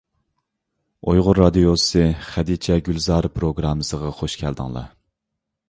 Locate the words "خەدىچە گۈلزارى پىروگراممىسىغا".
2.29-4.13